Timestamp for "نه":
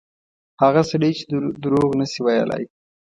1.99-2.05